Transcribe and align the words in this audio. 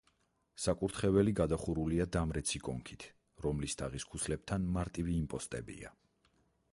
საკურთხეველი 0.61 1.33
გადახურულია 1.39 2.07
დამრეცი 2.15 2.61
კონქით, 2.69 3.05
რომლის 3.47 3.79
თაღის 3.83 4.07
ქუსლებთან 4.15 4.69
მარტივი 4.79 5.19
იმპოსტებია. 5.25 5.93